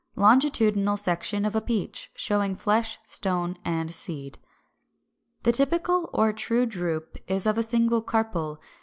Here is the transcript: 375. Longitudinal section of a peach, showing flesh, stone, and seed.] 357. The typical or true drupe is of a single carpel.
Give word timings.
375. 0.15 0.63
Longitudinal 0.63 0.97
section 0.97 1.45
of 1.45 1.55
a 1.55 1.61
peach, 1.61 2.09
showing 2.15 2.55
flesh, 2.55 2.97
stone, 3.03 3.55
and 3.63 3.91
seed.] 3.91 4.39
357. 5.43 5.43
The 5.43 5.51
typical 5.55 6.09
or 6.11 6.33
true 6.33 6.65
drupe 6.65 7.17
is 7.27 7.45
of 7.45 7.55
a 7.55 7.61
single 7.61 8.01
carpel. 8.01 8.59